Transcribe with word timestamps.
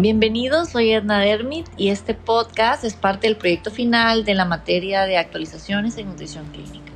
Bienvenidos, 0.00 0.68
soy 0.68 0.92
Edna 0.92 1.18
Dermit 1.18 1.66
y 1.76 1.88
este 1.88 2.14
podcast 2.14 2.84
es 2.84 2.94
parte 2.94 3.26
del 3.26 3.36
proyecto 3.36 3.72
final 3.72 4.24
de 4.24 4.36
la 4.36 4.44
materia 4.44 5.06
de 5.06 5.18
actualizaciones 5.18 5.98
en 5.98 6.06
nutrición 6.06 6.46
clínica. 6.52 6.92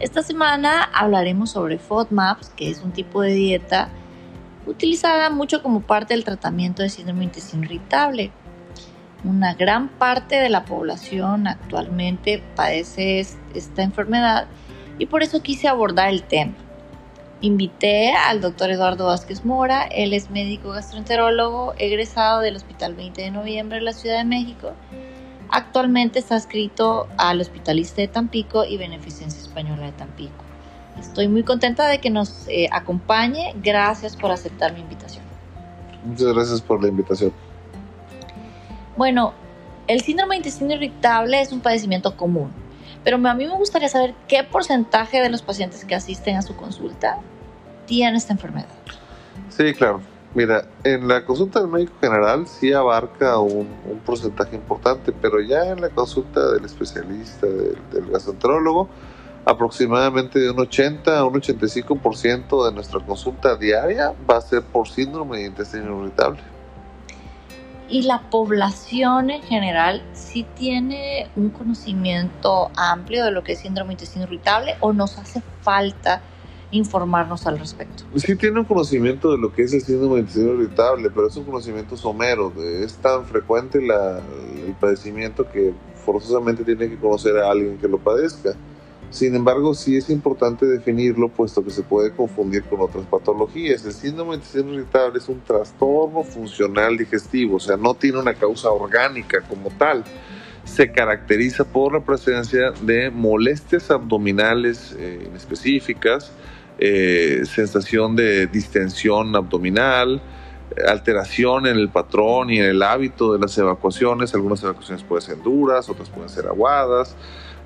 Esta 0.00 0.22
semana 0.22 0.84
hablaremos 0.94 1.50
sobre 1.50 1.76
FODMAPs, 1.78 2.48
que 2.56 2.70
es 2.70 2.80
un 2.80 2.92
tipo 2.92 3.20
de 3.20 3.34
dieta 3.34 3.90
utilizada 4.64 5.28
mucho 5.28 5.62
como 5.62 5.82
parte 5.82 6.14
del 6.14 6.24
tratamiento 6.24 6.82
de 6.82 6.88
síndrome 6.88 7.24
intestino 7.24 7.64
irritable. 7.64 8.30
Una 9.22 9.52
gran 9.52 9.90
parte 9.90 10.36
de 10.36 10.48
la 10.48 10.64
población 10.64 11.46
actualmente 11.46 12.42
padece 12.56 13.20
esta 13.20 13.82
enfermedad 13.82 14.46
y 14.98 15.04
por 15.04 15.22
eso 15.22 15.42
quise 15.42 15.68
abordar 15.68 16.08
el 16.08 16.22
tema. 16.22 16.54
Invité 17.40 18.12
al 18.12 18.40
doctor 18.40 18.68
Eduardo 18.70 19.06
Vázquez 19.06 19.44
Mora, 19.44 19.84
él 19.84 20.12
es 20.12 20.28
médico 20.28 20.70
gastroenterólogo, 20.70 21.72
egresado 21.78 22.40
del 22.40 22.56
Hospital 22.56 22.94
20 22.94 23.22
de 23.22 23.30
Noviembre 23.30 23.78
de 23.78 23.84
la 23.84 23.92
Ciudad 23.92 24.18
de 24.18 24.24
México. 24.24 24.72
Actualmente 25.48 26.18
está 26.18 26.34
adscrito 26.34 27.06
al 27.16 27.40
Hospitalista 27.40 28.02
de 28.02 28.08
Tampico 28.08 28.64
y 28.64 28.76
Beneficencia 28.76 29.40
Española 29.40 29.86
de 29.86 29.92
Tampico. 29.92 30.44
Estoy 30.98 31.28
muy 31.28 31.44
contenta 31.44 31.86
de 31.86 32.00
que 32.00 32.10
nos 32.10 32.48
eh, 32.48 32.68
acompañe. 32.72 33.54
Gracias 33.62 34.16
por 34.16 34.32
aceptar 34.32 34.74
mi 34.74 34.80
invitación. 34.80 35.22
Muchas 36.04 36.34
gracias 36.34 36.60
por 36.60 36.82
la 36.82 36.88
invitación. 36.88 37.32
Bueno, 38.96 39.32
el 39.86 40.00
síndrome 40.00 40.34
de 40.34 40.38
intestino 40.38 40.74
irritable 40.74 41.40
es 41.40 41.52
un 41.52 41.60
padecimiento 41.60 42.16
común 42.16 42.50
pero 43.08 43.26
a 43.26 43.34
mí 43.34 43.46
me 43.46 43.54
gustaría 43.54 43.88
saber 43.88 44.12
qué 44.28 44.44
porcentaje 44.44 45.22
de 45.22 45.30
los 45.30 45.40
pacientes 45.40 45.82
que 45.86 45.94
asisten 45.94 46.36
a 46.36 46.42
su 46.42 46.54
consulta 46.54 47.18
tienen 47.86 48.16
esta 48.16 48.34
enfermedad. 48.34 48.68
Sí, 49.48 49.72
claro. 49.72 50.02
Mira, 50.34 50.66
en 50.84 51.08
la 51.08 51.24
consulta 51.24 51.60
del 51.60 51.70
médico 51.70 51.94
general 52.02 52.46
sí 52.46 52.70
abarca 52.70 53.38
un, 53.38 53.66
porcentaje 54.04 54.56
importante, 54.56 55.10
pero 55.10 55.40
ya 55.40 55.70
en 55.70 55.80
la 55.80 55.88
consulta 55.88 56.52
del 56.52 56.66
especialista, 56.66 57.46
del, 57.46 57.78
del 57.90 58.10
gastroenterólogo, 58.10 58.90
aproximadamente 59.46 60.38
de 60.38 60.50
un 60.50 60.60
80 60.60 61.18
a 61.18 61.24
un 61.24 61.32
85% 61.32 62.66
de 62.66 62.74
nuestra 62.74 63.00
consulta 63.00 63.56
diaria 63.56 64.12
va 64.30 64.36
a 64.36 64.42
ser 64.42 64.60
por 64.64 64.86
síndrome 64.86 65.38
de 65.38 65.46
intestino 65.46 66.02
irritable 66.02 66.57
y 67.88 68.02
la 68.02 68.30
población 68.30 69.30
en 69.30 69.42
general 69.42 70.02
sí 70.12 70.46
tiene 70.56 71.30
un 71.36 71.50
conocimiento 71.50 72.70
amplio 72.76 73.24
de 73.24 73.30
lo 73.30 73.42
que 73.42 73.52
es 73.52 73.60
síndrome 73.60 73.92
intestino 73.92 74.24
irritable 74.24 74.76
o 74.80 74.92
nos 74.92 75.18
hace 75.18 75.42
falta 75.62 76.22
informarnos 76.70 77.46
al 77.46 77.58
respecto. 77.58 78.04
Sí 78.16 78.36
tiene 78.36 78.60
un 78.60 78.66
conocimiento 78.66 79.32
de 79.32 79.38
lo 79.38 79.52
que 79.52 79.62
es 79.62 79.72
el 79.72 79.80
síndrome 79.80 80.16
de 80.16 80.20
intestino 80.20 80.52
irritable, 80.52 81.10
pero 81.10 81.28
es 81.28 81.36
un 81.36 81.44
conocimiento 81.44 81.96
somero. 81.96 82.52
Es 82.58 82.96
tan 82.96 83.24
frecuente 83.24 83.78
el 83.78 84.74
padecimiento 84.74 85.48
que 85.50 85.72
forzosamente 86.04 86.64
tiene 86.64 86.88
que 86.88 86.98
conocer 86.98 87.38
a 87.38 87.50
alguien 87.50 87.78
que 87.78 87.88
lo 87.88 87.98
padezca. 87.98 88.54
Sin 89.10 89.34
embargo, 89.34 89.74
sí 89.74 89.96
es 89.96 90.10
importante 90.10 90.66
definirlo, 90.66 91.30
puesto 91.30 91.64
que 91.64 91.70
se 91.70 91.82
puede 91.82 92.12
confundir 92.12 92.64
con 92.64 92.80
otras 92.80 93.06
patologías. 93.06 93.84
El 93.86 93.92
síndrome 93.92 94.32
de 94.32 94.36
intestino 94.36 94.74
irritable 94.74 95.18
es 95.18 95.28
un 95.28 95.40
trastorno 95.40 96.22
funcional 96.22 96.96
digestivo, 96.98 97.56
o 97.56 97.60
sea, 97.60 97.78
no 97.78 97.94
tiene 97.94 98.18
una 98.18 98.34
causa 98.34 98.70
orgánica 98.70 99.40
como 99.48 99.70
tal. 99.70 100.04
Se 100.64 100.92
caracteriza 100.92 101.64
por 101.64 101.94
la 101.94 102.00
presencia 102.00 102.72
de 102.82 103.10
molestias 103.10 103.90
abdominales 103.90 104.94
eh, 104.98 105.30
específicas, 105.34 106.30
eh, 106.78 107.44
sensación 107.46 108.14
de 108.14 108.46
distensión 108.46 109.34
abdominal, 109.34 110.20
alteración 110.86 111.66
en 111.66 111.76
el 111.76 111.88
patrón 111.88 112.50
y 112.50 112.58
en 112.58 112.66
el 112.66 112.82
hábito 112.82 113.32
de 113.32 113.38
las 113.38 113.56
evacuaciones. 113.56 114.34
Algunas 114.34 114.62
evacuaciones 114.62 115.02
pueden 115.02 115.22
ser 115.22 115.42
duras, 115.42 115.88
otras 115.88 116.10
pueden 116.10 116.28
ser 116.28 116.46
aguadas. 116.46 117.16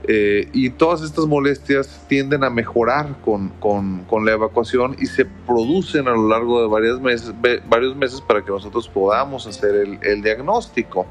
Eh, 0.08 0.48
y 0.52 0.70
todas 0.70 1.02
estas 1.02 1.26
molestias 1.26 2.04
tienden 2.08 2.42
a 2.42 2.50
mejorar 2.50 3.20
con, 3.24 3.50
con, 3.60 4.24
la 4.24 4.32
evacuación 4.32 4.96
y 4.98 5.06
se 5.06 5.24
producen 5.24 6.08
a 6.08 6.10
lo 6.10 6.28
largo 6.28 6.60
de 6.60 6.68
varios 6.68 7.00
meses, 7.00 7.32
varios 7.68 7.94
meses 7.94 8.20
para 8.20 8.44
que 8.44 8.50
nosotros 8.50 8.88
podamos 8.88 9.46
hacer 9.46 9.98
el, 10.02 10.22
diagnóstico. 10.22 11.06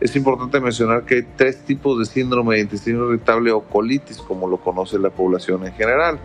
Es 0.00 0.16
importante 0.16 0.60
mencionar 0.60 1.04
que 1.04 1.16
hay 1.16 1.26
tres 1.36 1.62
tipos 1.64 1.98
de 1.98 2.06
síndrome 2.06 2.56
de 2.56 2.62
intestino 2.62 3.06
irritable 3.08 3.52
o 3.52 3.60
colitis, 3.60 4.18
como 4.18 4.48
lo 4.48 4.56
conoce 4.56 4.98
la 4.98 5.10
población 5.10 5.66
en 5.66 5.74
general. 5.74 6.18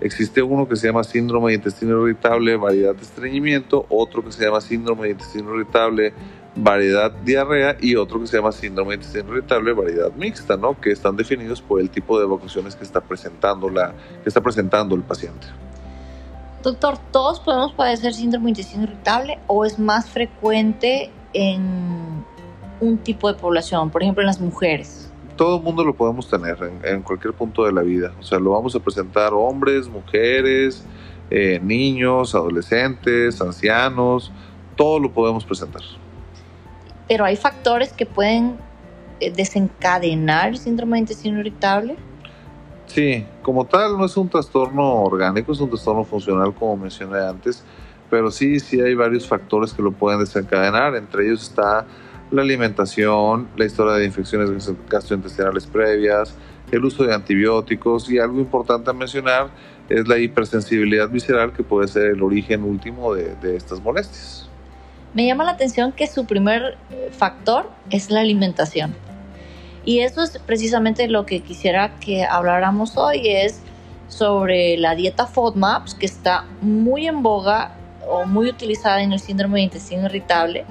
Existe 0.00 0.42
uno 0.42 0.66
que 0.66 0.76
se 0.76 0.86
llama 0.86 1.04
síndrome 1.04 1.50
de 1.50 1.56
intestino 1.56 2.02
irritable, 2.02 2.56
variedad 2.56 2.94
de 2.94 3.02
estreñimiento, 3.02 3.84
otro 3.90 4.24
que 4.24 4.32
se 4.32 4.44
llama 4.44 4.62
síndrome 4.62 5.04
de 5.04 5.10
intestino 5.10 5.54
irritable, 5.54 6.14
variedad 6.56 7.12
diarrea 7.24 7.76
y 7.80 7.96
otro 7.96 8.20
que 8.20 8.26
se 8.26 8.36
llama 8.36 8.52
síndrome 8.52 8.90
de 8.90 8.94
intestino 8.96 9.32
irritable, 9.32 9.72
variedad 9.72 10.12
mixta, 10.12 10.56
¿no? 10.56 10.78
que 10.80 10.90
están 10.90 11.16
definidos 11.16 11.62
por 11.62 11.80
el 11.80 11.90
tipo 11.90 12.18
de 12.18 12.24
evacuaciones 12.24 12.74
que 12.74 12.84
está 12.84 13.00
presentando, 13.00 13.68
la, 13.68 13.94
que 14.22 14.28
está 14.28 14.40
presentando 14.40 14.94
el 14.94 15.02
paciente. 15.02 15.46
Doctor, 16.62 16.98
¿todos 17.10 17.40
podemos 17.40 17.72
padecer 17.72 18.12
síndrome 18.12 18.46
de 18.46 18.50
intestino 18.50 18.84
irritable 18.84 19.38
o 19.46 19.64
es 19.64 19.78
más 19.78 20.10
frecuente 20.10 21.10
en 21.32 22.24
un 22.80 22.98
tipo 22.98 23.32
de 23.32 23.38
población, 23.38 23.90
por 23.90 24.02
ejemplo 24.02 24.22
en 24.22 24.26
las 24.26 24.40
mujeres? 24.40 25.10
Todo 25.36 25.56
el 25.56 25.62
mundo 25.62 25.84
lo 25.84 25.94
podemos 25.94 26.28
tener 26.28 26.58
en, 26.82 27.00
cualquier 27.00 27.32
punto 27.32 27.64
de 27.64 27.72
la 27.72 27.80
vida, 27.80 28.12
o 28.20 28.22
sea, 28.22 28.38
lo 28.38 28.50
vamos 28.50 28.74
a 28.76 28.80
presentar 28.80 29.32
hombres, 29.32 29.88
mujeres, 29.88 30.84
eh, 31.30 31.58
niños, 31.62 32.34
adolescentes, 32.34 33.40
ancianos, 33.40 34.30
todo 34.76 34.98
lo 34.98 35.10
podemos 35.10 35.46
presentar 35.46 35.82
pero 37.10 37.24
hay 37.24 37.34
factores 37.34 37.92
que 37.92 38.06
pueden 38.06 38.56
eh, 39.18 39.32
desencadenar 39.32 40.50
el 40.50 40.58
síndrome 40.58 40.94
de 40.94 41.00
intestino 41.00 41.40
irritable. 41.40 41.96
Sí, 42.86 43.26
como 43.42 43.64
tal 43.64 43.98
no 43.98 44.04
es 44.04 44.16
un 44.16 44.28
trastorno 44.28 45.02
orgánico, 45.02 45.50
es 45.50 45.58
un 45.58 45.68
trastorno 45.68 46.04
funcional 46.04 46.54
como 46.54 46.76
mencioné 46.76 47.18
antes, 47.18 47.64
pero 48.08 48.30
sí, 48.30 48.60
sí 48.60 48.80
hay 48.80 48.94
varios 48.94 49.26
factores 49.26 49.72
que 49.72 49.82
lo 49.82 49.90
pueden 49.90 50.20
desencadenar, 50.20 50.94
entre 50.94 51.26
ellos 51.26 51.42
está 51.42 51.84
la 52.30 52.42
alimentación, 52.42 53.48
la 53.56 53.64
historia 53.64 53.94
de 53.94 54.04
infecciones 54.04 54.72
gastrointestinales 54.88 55.66
previas, 55.66 56.36
el 56.70 56.84
uso 56.84 57.02
de 57.02 57.12
antibióticos 57.12 58.08
y 58.08 58.20
algo 58.20 58.38
importante 58.38 58.88
a 58.88 58.92
mencionar 58.92 59.48
es 59.88 60.06
la 60.06 60.16
hipersensibilidad 60.16 61.08
visceral 61.08 61.52
que 61.52 61.64
puede 61.64 61.88
ser 61.88 62.12
el 62.12 62.22
origen 62.22 62.62
último 62.62 63.14
de, 63.14 63.34
de 63.34 63.56
estas 63.56 63.80
molestias. 63.80 64.50
Me 65.12 65.26
llama 65.26 65.44
la 65.44 65.52
atención 65.52 65.92
que 65.92 66.06
su 66.06 66.24
primer 66.24 66.78
eh, 66.90 67.10
factor 67.12 67.68
es 67.90 68.10
la 68.10 68.20
alimentación. 68.20 68.94
Y 69.84 70.00
eso 70.00 70.22
es 70.22 70.38
precisamente 70.38 71.08
lo 71.08 71.26
que 71.26 71.40
quisiera 71.40 71.98
que 71.98 72.24
habláramos 72.24 72.96
hoy, 72.96 73.28
es 73.28 73.62
sobre 74.08 74.76
la 74.76 74.94
dieta 74.94 75.26
FODMAPs, 75.26 75.94
que 75.94 76.06
está 76.06 76.44
muy 76.60 77.06
en 77.06 77.22
boga 77.22 77.72
o 78.08 78.24
muy 78.26 78.48
utilizada 78.48 79.02
en 79.02 79.12
el 79.12 79.20
síndrome 79.20 79.58
de 79.58 79.64
intestino 79.64 80.06
irritable. 80.06 80.64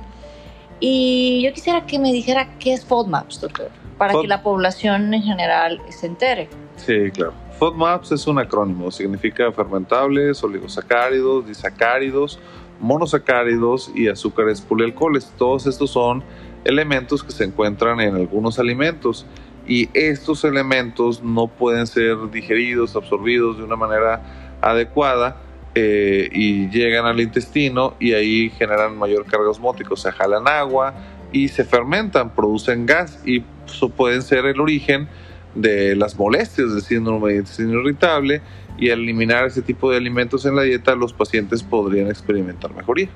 Y 0.79 1.41
yo 1.43 1.51
quisiera 1.53 1.85
que 1.85 1.99
me 1.99 2.13
dijera 2.13 2.57
qué 2.59 2.73
es 2.73 2.85
FODMAPs, 2.85 3.41
doctor, 3.41 3.69
para 3.97 4.19
que 4.21 4.27
la 4.27 4.43
población 4.43 5.13
en 5.13 5.23
general 5.23 5.81
se 5.89 6.07
entere. 6.07 6.49
Sí, 6.77 7.11
claro. 7.11 7.33
FODMAPs 7.57 8.13
es 8.13 8.25
un 8.27 8.39
acrónimo, 8.39 8.89
significa 8.89 9.51
fermentables, 9.51 10.41
oligosacáridos, 10.43 11.45
disacáridos 11.45 12.39
monosacáridos 12.79 13.91
y 13.95 14.07
azúcares 14.07 14.61
polialcoholes. 14.61 15.33
Todos 15.37 15.67
estos 15.67 15.91
son 15.91 16.23
elementos 16.63 17.23
que 17.23 17.31
se 17.31 17.45
encuentran 17.45 17.99
en 17.99 18.15
algunos 18.15 18.59
alimentos 18.59 19.25
y 19.67 19.89
estos 19.93 20.43
elementos 20.43 21.21
no 21.21 21.47
pueden 21.47 21.87
ser 21.87 22.17
digeridos, 22.31 22.95
absorbidos 22.95 23.57
de 23.57 23.63
una 23.63 23.75
manera 23.75 24.57
adecuada 24.61 25.37
eh, 25.75 26.27
y 26.31 26.69
llegan 26.69 27.05
al 27.05 27.19
intestino 27.19 27.93
y 27.99 28.13
ahí 28.13 28.49
generan 28.49 28.97
mayor 28.97 29.25
carga 29.25 29.49
osmótica, 29.49 29.93
o 29.93 29.97
sea, 29.97 30.11
jalan 30.11 30.47
agua 30.47 30.95
y 31.31 31.49
se 31.49 31.63
fermentan, 31.63 32.33
producen 32.33 32.87
gas 32.87 33.21
y 33.25 33.43
eso 33.67 33.89
pueden 33.89 34.23
ser 34.23 34.45
el 34.45 34.59
origen 34.59 35.07
de 35.53 35.95
las 35.95 36.17
molestias 36.17 36.73
del 36.73 36.81
síndrome 36.81 37.33
de 37.33 37.37
intestino 37.39 37.79
irritable 37.81 38.41
y 38.79 38.89
al 38.91 38.99
eliminar 38.99 39.45
ese 39.45 39.61
tipo 39.61 39.91
de 39.91 39.97
alimentos 39.97 40.45
en 40.45 40.55
la 40.55 40.63
dieta 40.63 40.95
los 40.95 41.13
pacientes 41.13 41.63
podrían 41.63 42.07
experimentar 42.07 42.73
mejoría. 42.73 43.09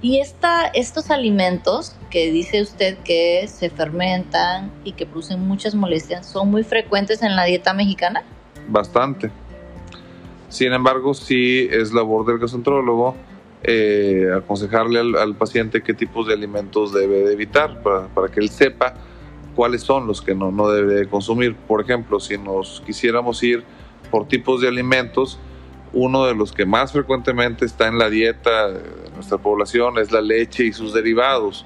Y 0.00 0.20
esta, 0.20 0.66
estos 0.66 1.10
alimentos 1.10 1.96
que 2.08 2.30
dice 2.30 2.62
usted 2.62 2.98
que 2.98 3.48
se 3.48 3.68
fermentan 3.68 4.70
y 4.84 4.92
que 4.92 5.06
producen 5.06 5.46
muchas 5.46 5.74
molestias, 5.74 6.24
¿son 6.24 6.50
muy 6.50 6.62
frecuentes 6.62 7.22
en 7.22 7.34
la 7.34 7.44
dieta 7.44 7.74
mexicana? 7.74 8.22
Bastante. 8.68 9.30
Sin 10.48 10.72
embargo, 10.72 11.14
sí 11.14 11.68
es 11.70 11.92
labor 11.92 12.24
del 12.26 12.38
gastroenterólogo 12.38 13.16
eh, 13.64 14.28
aconsejarle 14.36 15.00
al, 15.00 15.34
paciente 15.34 15.82
qué 15.82 15.92
tipos 15.92 16.28
de 16.28 16.34
alimentos 16.34 16.92
debe 16.92 17.24
de 17.24 17.32
evitar 17.32 17.82
para, 17.82 18.06
para 18.06 18.28
que 18.28 18.38
él 18.38 18.50
sepa 18.50 18.94
cuáles 19.56 19.82
son 19.82 20.06
los 20.06 20.22
que 20.22 20.32
no, 20.32 20.52
no 20.52 20.68
debe 20.70 21.08
consumir. 21.08 21.56
Por 21.56 21.80
ejemplo, 21.80 22.20
si 22.20 22.38
nos 22.38 22.84
quisiéramos 22.86 23.42
ir 23.42 23.64
por 24.10 24.28
tipos 24.28 24.60
de 24.60 24.68
alimentos, 24.68 25.38
uno 25.92 26.26
de 26.26 26.34
los 26.34 26.52
que 26.52 26.66
más 26.66 26.92
frecuentemente 26.92 27.64
está 27.64 27.88
en 27.88 27.98
la 27.98 28.10
dieta 28.10 28.68
de 28.68 29.10
nuestra 29.14 29.38
población 29.38 29.98
es 29.98 30.12
la 30.12 30.20
leche 30.20 30.64
y 30.64 30.72
sus 30.72 30.92
derivados. 30.92 31.64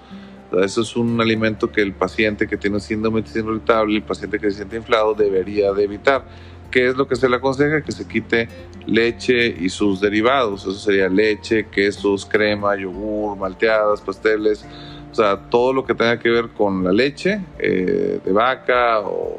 Eso 0.60 0.82
es 0.82 0.96
un 0.96 1.20
alimento 1.20 1.72
que 1.72 1.80
el 1.80 1.94
paciente 1.94 2.46
que 2.46 2.56
tiene 2.56 2.78
síndrome 2.78 3.24
irritable, 3.34 3.96
el 3.96 4.02
paciente 4.02 4.38
que 4.38 4.50
se 4.50 4.58
siente 4.58 4.76
inflado, 4.76 5.14
debería 5.14 5.72
de 5.72 5.84
evitar. 5.84 6.24
¿Qué 6.70 6.88
es 6.88 6.96
lo 6.96 7.06
que 7.06 7.16
se 7.16 7.28
le 7.28 7.36
aconseja? 7.36 7.82
Que 7.82 7.92
se 7.92 8.06
quite 8.06 8.48
leche 8.86 9.46
y 9.46 9.68
sus 9.68 10.00
derivados. 10.00 10.62
Eso 10.62 10.72
sería 10.72 11.08
leche, 11.08 11.66
quesos, 11.68 12.26
crema, 12.26 12.76
yogur, 12.76 13.36
malteadas, 13.36 14.00
pasteles. 14.00 14.64
O 15.10 15.14
sea, 15.14 15.36
todo 15.50 15.72
lo 15.72 15.84
que 15.84 15.94
tenga 15.94 16.18
que 16.18 16.30
ver 16.30 16.48
con 16.48 16.82
la 16.84 16.92
leche 16.92 17.40
eh, 17.58 18.20
de 18.24 18.32
vaca 18.32 19.00
o 19.00 19.38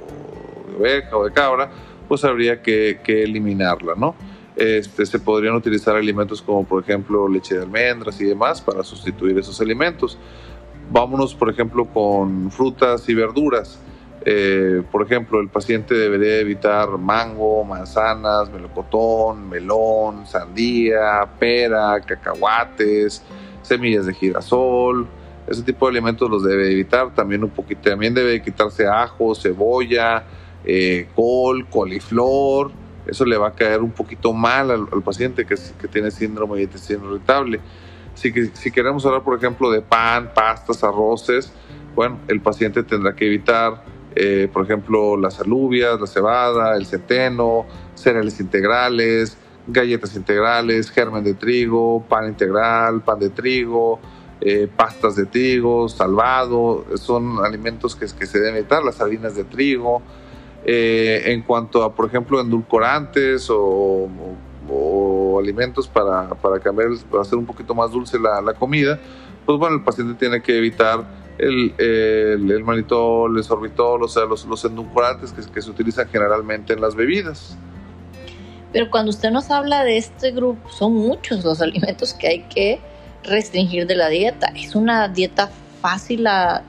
de 0.68 0.76
oveja 0.78 1.18
o 1.18 1.26
de 1.26 1.32
cabra, 1.32 1.72
pues 2.14 2.26
habría 2.26 2.62
que, 2.62 3.00
que 3.04 3.24
eliminarla, 3.24 3.96
¿no? 3.98 4.14
Este, 4.56 5.04
se 5.04 5.18
podrían 5.18 5.56
utilizar 5.56 5.96
alimentos 5.96 6.44
como 6.44 6.64
por 6.64 6.84
ejemplo 6.84 7.28
leche 7.28 7.56
de 7.56 7.64
almendras 7.64 8.22
y 8.22 8.26
demás 8.26 8.62
para 8.62 8.84
sustituir 8.84 9.36
esos 9.40 9.60
alimentos. 9.60 10.20
Vámonos 10.92 11.34
por 11.34 11.50
ejemplo 11.50 11.86
con 11.86 12.52
frutas 12.52 13.10
y 13.10 13.16
verduras. 13.16 13.80
Eh, 14.26 14.84
por 14.92 15.02
ejemplo, 15.02 15.40
el 15.40 15.50
paciente 15.50 15.96
debería 15.96 16.38
evitar 16.38 17.00
mango, 17.00 17.64
manzanas, 17.64 18.52
melocotón, 18.52 19.50
melón, 19.50 20.28
sandía, 20.28 21.28
pera, 21.40 22.00
cacahuates, 22.00 23.24
semillas 23.64 24.06
de 24.06 24.14
girasol. 24.14 25.08
Ese 25.48 25.64
tipo 25.64 25.88
de 25.88 25.94
alimentos 25.94 26.30
los 26.30 26.44
debe 26.44 26.72
evitar. 26.72 27.12
También 27.16 27.44
un 27.44 27.50
poquito, 27.50 27.90
también 27.90 28.14
debe 28.14 28.40
quitarse 28.40 28.86
ajo, 28.86 29.34
cebolla, 29.34 30.24
eh, 30.66 31.08
col, 31.16 31.68
coliflor 31.70 32.72
eso 33.06 33.26
le 33.26 33.38
va 33.38 33.50
a 33.50 33.52
caer 33.52 33.82
un 33.82 33.92
poquito 33.92 34.34
mal 34.34 34.72
al, 34.72 35.04
paciente 35.04 35.46
que, 35.46 35.56
tiene 35.88 36.12
síndrome 36.12 36.58
de 36.58 36.64
intestino 36.64 37.06
irritable. 37.10 37.60
Si, 38.16 38.32
si 38.54 38.72
queremos 38.72 39.06
hablar, 39.06 39.24
por 39.24 39.38
ejemplo, 39.38 39.72
de 39.72 39.82
pan, 39.82 40.32
pastas, 40.34 40.84
arroces, 40.84 41.52
bueno, 41.96 42.20
el 42.28 42.42
paciente 42.42 42.84
tendrá 42.84 43.14
que 43.16 43.28
evitar, 43.28 43.84
eh, 44.16 44.50
por 44.52 44.64
ejemplo, 44.64 45.18
las 45.18 45.40
alubias, 45.40 46.00
la 46.00 46.08
cebada, 46.08 46.78
el 46.78 46.86
centeno, 46.86 47.66
cereales 47.96 48.40
integrales, 48.40 49.38
galletas 49.68 50.16
integrales, 50.16 50.90
germen 50.90 51.24
de 51.24 51.34
trigo, 51.34 52.04
pan 52.08 52.30
integral, 52.30 53.02
pan 53.02 53.20
de 53.20 53.30
trigo, 53.30 54.00
eh, 54.40 54.70
pastas 54.74 55.16
de 55.16 55.26
trigo, 55.26 55.90
salvado, 55.90 56.86
son 56.96 57.44
alimentos 57.44 57.96
que, 57.96 58.06
que 58.18 58.26
se 58.26 58.40
deben 58.40 58.58
evitar, 58.58 58.84
las 58.84 59.02
harinas 59.02 59.36
de 59.36 59.44
trigo, 59.44 60.02
eh, 60.66 61.24
en 61.26 61.42
cuanto 61.42 61.84
a, 61.84 61.94
por 61.94 62.06
ejemplo, 62.06 62.40
endulcorantes 62.40 63.48
o, 63.50 64.10
alimentos 65.40 65.88
para, 65.88 66.30
para, 66.30 66.60
cambiar, 66.60 66.90
hacer 67.20 67.38
un 67.38 67.46
poquito 67.46 67.76
más 67.76 67.92
dulce 67.92 68.18
la, 68.18 68.40
la, 68.40 68.54
comida, 68.54 68.98
pues 69.46 69.60
bueno, 69.60 69.76
el 69.76 69.84
paciente 69.84 70.14
tiene 70.14 70.42
que 70.42 70.58
evitar 70.58 71.04
el, 71.38 71.74
el, 71.78 72.50
el 72.50 72.64
manitol, 72.64 73.36
el 73.38 73.44
sorbitol, 73.44 74.04
o 74.04 74.08
sea, 74.08 74.26
los, 74.26 74.46
los 74.46 74.64
endulcorantes 74.64 75.34
que, 75.34 75.42
que 75.52 75.62
se 75.62 75.70
utilizan 75.70 76.08
generalmente 76.08 76.74
en 76.74 76.82
las 76.82 76.96
bebidas. 76.96 77.58
Pero 78.72 78.90
cuando 78.90 79.12
usted 79.12 79.32
nos 79.32 79.52
habla 79.52 79.84
de 79.84 79.98
este 79.98 80.32
grupo, 80.32 80.70
son 80.70 80.94
muchos 80.94 81.44
los 81.44 81.62
alimentos 81.62 82.14
que 82.14 82.28
hay 82.28 82.40
que 82.44 82.80
restringir 83.24 83.88
de 83.88 83.96
la 83.96 84.10
dieta. 84.10 84.48
¿Es 84.56 84.76
una 84.76 85.08
dieta 85.08 85.50
fácil 85.82 86.28
a, 86.28 86.64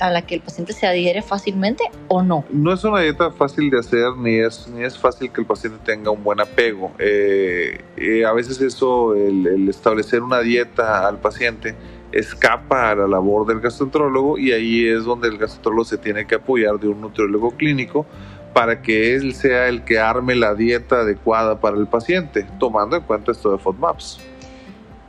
a 0.00 0.10
la 0.10 0.22
que 0.22 0.34
el 0.34 0.40
paciente 0.40 0.72
se 0.72 0.86
adhiere 0.86 1.22
fácilmente 1.22 1.84
o 2.08 2.22
no? 2.22 2.44
No 2.50 2.72
es 2.72 2.84
una 2.84 3.00
dieta 3.00 3.30
fácil 3.30 3.70
de 3.70 3.78
hacer 3.78 4.16
ni 4.16 4.36
es, 4.36 4.68
ni 4.68 4.84
es 4.84 4.98
fácil 4.98 5.30
que 5.30 5.40
el 5.40 5.46
paciente 5.46 5.78
tenga 5.84 6.10
un 6.10 6.22
buen 6.22 6.40
apego. 6.40 6.92
Eh, 6.98 7.80
eh, 7.96 8.24
a 8.24 8.32
veces 8.32 8.60
eso, 8.60 9.14
el, 9.14 9.68
establecer 9.68 10.22
una 10.22 10.40
dieta 10.40 11.06
al 11.06 11.18
paciente 11.18 11.74
escapa 12.12 12.90
a 12.90 12.94
la 12.94 13.08
labor 13.08 13.46
del 13.46 13.60
gastroenterólogo 13.60 14.38
y 14.38 14.52
ahí 14.52 14.86
es 14.86 15.04
donde 15.04 15.28
el 15.28 15.38
gastroenterólogo 15.38 15.84
se 15.84 15.98
tiene 15.98 16.26
que 16.26 16.36
apoyar 16.36 16.78
de 16.78 16.88
un 16.88 17.00
nutriólogo 17.00 17.52
clínico 17.52 18.06
para 18.52 18.82
que 18.82 19.16
él 19.16 19.34
sea 19.34 19.68
el 19.68 19.84
que 19.84 19.98
arme 19.98 20.36
la 20.36 20.54
dieta 20.54 21.00
adecuada 21.00 21.58
para 21.58 21.76
el 21.76 21.88
paciente, 21.88 22.46
tomando 22.60 22.96
en 22.96 23.02
cuenta 23.02 23.32
esto 23.32 23.50
de 23.50 23.58
FODMAPs. 23.58 24.20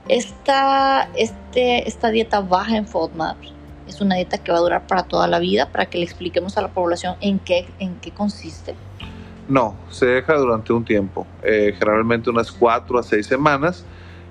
Esta, 0.08 1.10
este, 1.16 1.88
esta 1.88 2.10
dieta 2.10 2.42
baja 2.42 2.76
en 2.78 2.88
FODMAPs 2.88 3.55
es 3.88 4.02
una 4.02 4.16
dieta 4.16 4.38
que 4.38 4.52
va 4.52 4.58
a 4.58 4.62
durar 4.62 4.88
para 4.88 5.04
toda 5.04 5.28
la 5.28 5.40
vida, 5.40 5.72
para 5.72 5.86
que 5.88 5.98
le 5.98 6.04
expliquemos 6.04 6.58
a 6.58 6.62
la 6.62 6.70
población 6.70 7.16
en 7.22 7.40
qué, 7.40 7.68
en 7.80 7.96
qué 7.96 8.12
consiste. 8.12 8.76
No, 9.48 9.76
se 9.90 10.08
deja 10.08 10.36
durante 10.36 10.74
un 10.74 10.84
tiempo, 10.84 11.28
eh, 11.44 11.76
generalmente 11.78 12.30
unas 12.30 12.52
cuatro 12.52 12.98
a 12.98 13.04
seis 13.04 13.28
semanas, 13.28 13.86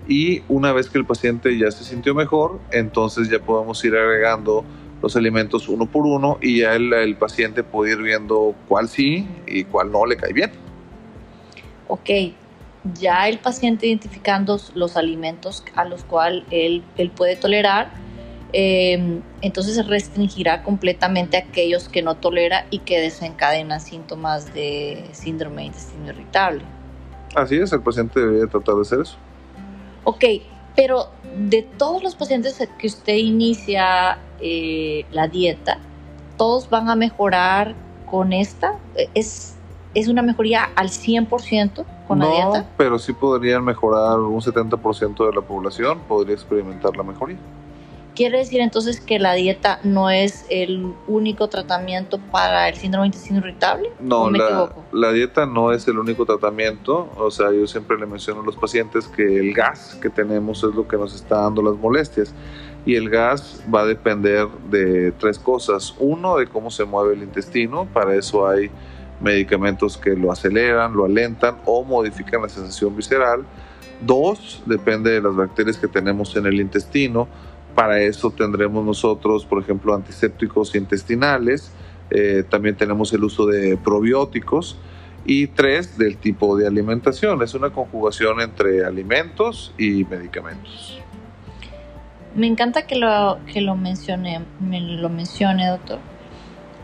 y 0.09 0.43
una 0.49 0.73
vez 0.73 0.91
que 0.91 0.99
el 0.99 1.07
paciente 1.07 1.57
ya 1.57 1.71
se 1.71 1.85
sintió 1.85 2.15
mejor, 2.15 2.61
entonces 2.73 3.31
ya 3.31 3.39
podemos 3.39 3.83
ir 3.85 3.95
agregando 3.95 4.65
los 5.01 5.17
alimentos 5.17 5.69
uno 5.69 5.87
por 5.87 6.07
uno 6.07 6.39
y 6.41 6.61
ya 6.61 6.75
el, 6.75 6.93
el 6.93 7.17
paciente 7.17 7.63
puede 7.63 7.93
ir 7.93 8.03
viendo 8.03 8.55
cuál 8.69 8.89
sí 8.89 9.29
y 9.47 9.65
cuál 9.65 9.93
no 9.93 10.07
le 10.07 10.17
cae 10.17 10.33
bien. 10.33 10.51
Ok, 11.89 12.11
ya 13.01 13.29
el 13.29 13.39
paciente 13.39 13.87
identificando 13.87 14.59
los 14.75 14.97
alimentos 14.97 15.65
a 15.75 15.85
los 15.85 16.05
cuales 16.05 16.45
él, 16.51 16.83
él 16.97 17.11
puede 17.11 17.37
tolerar, 17.37 17.93
eh, 18.57 19.21
entonces 19.43 19.85
restringirá 19.89 20.63
completamente 20.63 21.37
a 21.37 21.41
aquellos 21.41 21.89
que 21.89 22.03
no 22.03 22.15
tolera 22.15 22.67
y 22.71 22.79
que 22.79 23.01
desencadenan 23.01 23.81
síntomas 23.81 24.55
de 24.55 25.05
síndrome 25.11 25.63
de 25.63 25.67
intestino 25.67 26.07
irritable. 26.11 26.63
Así 27.35 27.57
es, 27.57 27.73
el 27.73 27.81
paciente 27.81 28.21
debería 28.21 28.47
tratar 28.47 28.77
de 28.77 28.83
hacer 28.83 29.01
eso. 29.01 29.17
Ok, 30.05 30.25
pero 30.77 31.09
de 31.37 31.63
todos 31.63 32.05
los 32.05 32.15
pacientes 32.15 32.63
que 32.79 32.87
usted 32.87 33.17
inicia 33.17 34.19
eh, 34.41 35.05
la 35.11 35.27
dieta, 35.27 35.79
¿todos 36.37 36.71
van 36.71 36.89
a 36.89 36.95
mejorar 36.95 37.75
con 38.09 38.33
esta? 38.33 38.77
¿Es, 39.15 39.57
es 39.95 40.07
una 40.07 40.23
mejoría 40.23 40.71
al 40.77 40.91
100% 40.91 41.85
con 42.07 42.21
la 42.21 42.27
dieta? 42.27 42.59
No, 42.61 42.67
pero 42.77 43.01
sí 43.01 43.13
podrían 43.15 43.65
mejorar 43.65 44.21
un 44.21 44.41
70% 44.41 45.27
de 45.27 45.35
la 45.35 45.41
población, 45.41 45.99
podría 46.07 46.35
experimentar 46.35 46.97
la 46.97 47.03
mejoría. 47.03 47.39
¿Quiere 48.15 48.39
decir 48.39 48.61
entonces 48.61 49.01
que 49.01 49.19
la 49.19 49.33
dieta 49.35 49.81
no 49.83 50.09
es 50.09 50.47
el 50.49 50.95
único 51.09 51.49
tratamiento 51.49 52.19
para 52.31 52.69
el 52.69 52.77
síndrome 52.77 53.07
intestino 53.07 53.39
irritable? 53.39 53.91
No, 53.99 54.31
la, 54.31 54.73
la, 54.93 55.13
dieta 55.13 55.47
no 55.47 55.73
es 55.73 55.89
el 55.89 55.99
único 55.99 56.25
tratamiento. 56.25 57.11
O 57.17 57.33
sea, 57.33 57.51
yo 57.51 57.67
siempre 57.67 57.99
le 57.99 58.07
menciono 58.07 58.43
a 58.43 58.45
los 58.45 58.57
pacientes 58.57 59.09
que 59.09 59.41
el 59.41 59.53
gas 59.53 59.99
que 60.01 60.11
tenemos 60.11 60.63
es 60.63 60.73
lo 60.77 60.87
que 60.87 60.97
nos 60.97 61.13
está 61.13 61.41
dando 61.41 61.61
las 61.61 61.75
molestias. 61.75 62.33
Y 62.87 62.95
el 62.95 63.11
gas 63.11 63.65
va 63.75 63.81
a 63.81 63.87
depender 63.87 64.47
de 64.71 65.11
tres 65.13 65.41
cosas. 65.41 65.97
Uno, 65.99 66.37
de 66.37 66.47
cómo 66.47 66.71
se 66.71 66.85
mueve 66.85 67.15
el 67.15 67.23
intestino. 67.25 67.89
Para 67.93 68.15
eso 68.15 68.47
hay 68.47 68.71
medicamentos 69.21 69.97
que 69.97 70.11
lo 70.11 70.31
aceleran, 70.31 70.95
lo 70.95 71.05
alentan 71.05 71.57
o 71.65 71.83
modifican 71.83 72.43
la 72.43 72.49
sensación 72.49 72.95
visceral. 72.95 73.45
Dos, 74.01 74.63
depende 74.67 75.11
de 75.11 75.21
las 75.21 75.35
bacterias 75.35 75.79
que 75.79 75.89
tenemos 75.89 76.37
en 76.37 76.47
el 76.47 76.61
intestino 76.61 77.27
para 77.75 78.01
eso 78.01 78.31
tendremos 78.31 78.85
nosotros, 78.85 79.45
por 79.45 79.63
ejemplo, 79.63 79.95
antisépticos 79.95 80.75
intestinales. 80.75 81.73
Eh, 82.11 82.45
también 82.49 82.77
tenemos 82.77 83.13
el 83.13 83.25
uso 83.25 83.47
de 83.47 83.77
probióticos. 83.77 84.77
Y 85.27 85.47
tres, 85.47 85.97
del 85.97 86.19
tipo 86.19 86.55
de 86.57 86.67
alimentación. 86.67 87.43
Es 87.43 87.55
una 87.55 87.71
conjugación 87.71 88.41
entre 88.41 88.85
alimentos 88.85 89.73
y 89.79 90.05
medicamentos. 90.05 91.01
Me 92.35 92.47
encanta 92.47 92.87
que 92.87 92.97
lo, 92.97 93.39
que 93.53 93.61
lo, 93.61 93.75
mencione, 93.75 94.43
lo 94.61 95.09
mencione, 95.09 95.69
doctor, 95.69 95.99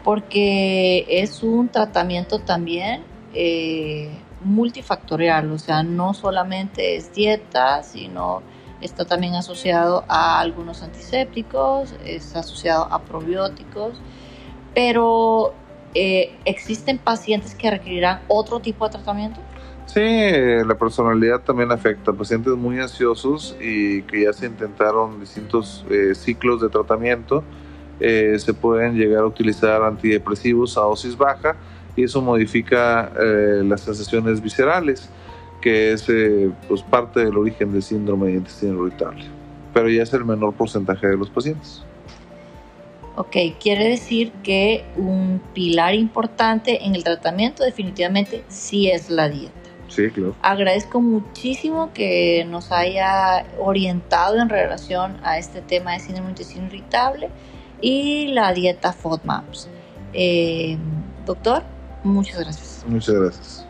porque 0.05 1.05
es 1.09 1.43
un 1.43 1.69
tratamiento 1.69 2.39
también 2.39 3.03
eh, 3.35 4.11
multifactorial, 4.45 5.51
o 5.53 5.59
sea, 5.59 5.83
no 5.83 6.15
solamente 6.15 6.97
es 6.97 7.13
dieta, 7.13 7.83
sino 7.83 8.43
está 8.81 9.05
también 9.05 9.35
asociado 9.35 10.05
a 10.09 10.41
algunos 10.41 10.83
antisépticos, 10.83 11.95
es 12.05 12.35
asociado 12.37 12.85
a 12.91 13.01
probióticos, 13.01 13.95
pero 14.75 15.53
eh, 15.95 16.33
¿existen 16.45 16.99
pacientes 16.99 17.55
que 17.55 17.71
requerirán 17.71 18.21
otro 18.29 18.61
tipo 18.61 18.87
de 18.87 18.93
tratamiento? 18.93 19.41
Sí, 19.87 20.01
la 20.01 20.77
personalidad 20.77 21.41
también 21.41 21.73
afecta. 21.73 22.13
Pacientes 22.13 22.55
muy 22.55 22.79
ansiosos 22.79 23.57
y 23.61 24.03
que 24.03 24.23
ya 24.23 24.33
se 24.33 24.47
intentaron 24.47 25.19
distintos 25.19 25.85
eh, 25.91 26.15
ciclos 26.15 26.61
de 26.61 26.69
tratamiento, 26.69 27.43
eh, 27.99 28.37
se 28.39 28.55
pueden 28.55 28.95
llegar 28.95 29.25
a 29.25 29.27
utilizar 29.27 29.83
antidepresivos 29.83 30.79
a 30.79 30.83
dosis 30.83 31.17
baja 31.17 31.57
y 31.97 32.05
eso 32.05 32.23
modifica 32.23 33.13
las 33.65 33.81
sensaciones 33.81 34.41
viscerales 34.41 35.11
que 35.61 35.93
es 35.93 36.09
eh, 36.09 36.51
pues 36.69 36.83
parte 36.83 37.25
del 37.25 37.37
origen 37.37 37.73
del 37.73 37.83
síndrome 37.83 38.29
de 38.29 38.33
intestino 38.35 38.87
irritable, 38.87 39.25
pero 39.73 39.89
ya 39.89 40.03
es 40.03 40.13
el 40.13 40.25
menor 40.25 40.55
porcentaje 40.55 41.07
de 41.07 41.17
los 41.17 41.31
pacientes. 41.31 41.83
Ok, 43.17 43.37
quiere 43.61 43.89
decir 43.89 44.33
que 44.43 44.85
un 44.97 45.43
pilar 45.53 45.95
importante 45.95 46.87
en 46.87 46.95
el 46.95 47.05
tratamiento 47.05 47.65
definitivamente 47.65 48.45
sí 48.49 48.89
es 48.89 49.11
la 49.11 49.29
dieta. 49.29 49.53
Sí, 49.89 50.09
claro. 50.11 50.37
Agradezco 50.41 51.01
muchísimo 51.01 51.93
que 51.93 52.47
nos 52.49 52.71
haya 52.71 53.45
orientado 53.59 54.39
en 54.39 54.49
relación 54.49 55.19
a 55.25 55.39
este 55.39 55.61
tema 55.61 55.93
de 55.93 55.99
síndrome 55.99 56.29
de 56.29 56.31
intestino 56.31 56.67
irritable 56.67 57.29
y 57.81 58.29
la 58.29 58.53
dieta 58.53 58.93
FODMAPs. 58.93 59.69
Eh, 60.13 60.79
doctor, 61.27 61.65
muchas 62.05 62.39
gracias. 62.41 62.85
Muchas 62.87 63.15
gracias. 63.17 63.67